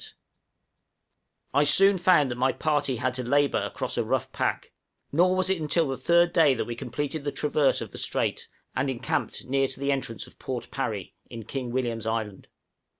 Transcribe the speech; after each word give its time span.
}I 1.53 1.63
soon 1.63 1.99
found 1.99 2.31
that 2.31 2.35
my 2.35 2.51
party 2.53 2.95
had 2.95 3.13
to 3.13 3.23
labor 3.23 3.59
across 3.59 3.99
a 3.99 4.03
rough 4.03 4.31
pack; 4.31 4.71
nor 5.11 5.35
was 5.35 5.47
it 5.47 5.61
until 5.61 5.87
the 5.87 5.95
third 5.95 6.33
day 6.33 6.55
that 6.55 6.65
we 6.65 6.73
completed 6.75 7.23
the 7.23 7.31
traverse 7.31 7.81
of 7.81 7.91
the 7.91 7.99
strait, 7.99 8.47
and 8.75 8.89
encamped 8.89 9.45
near 9.45 9.67
to 9.67 9.79
the 9.79 9.91
entrance 9.91 10.25
of 10.25 10.39
Port 10.39 10.71
Parry, 10.71 11.13
in 11.29 11.43
King 11.45 11.69
William's 11.69 12.07
Island. 12.07 12.47